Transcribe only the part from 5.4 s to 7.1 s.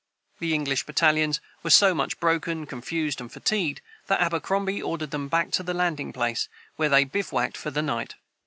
to the landing place, where they